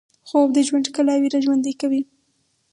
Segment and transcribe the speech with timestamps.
[0.27, 2.01] خوب د ژوند ښکلاوې راژوندۍ کوي